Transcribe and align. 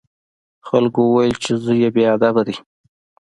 خلکو 0.67 0.99
وویل 1.05 1.33
چې 1.43 1.51
زوی 1.63 1.77
یې 1.83 1.89
بې 1.95 2.03
ادبه 2.15 2.41
دی. 2.47 2.55